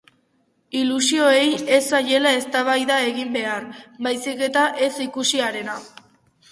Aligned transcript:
Ilusioei 0.79 1.43
ez 1.75 1.81
zaiela 1.97 2.31
eztabaida 2.39 2.99
egin 3.11 3.31
behar, 3.39 3.69
baizik 4.09 4.45
eta 4.51 4.67
ez 4.89 4.93
ikusiarena. 5.09 5.81